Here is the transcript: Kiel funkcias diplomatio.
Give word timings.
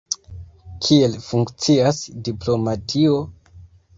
Kiel 0.85 1.17
funkcias 1.25 2.01
diplomatio. 2.29 3.21